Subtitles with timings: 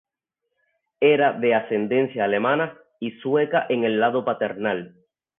[1.09, 4.95] Era de ascendencia alemana y sueca en el lado paternal.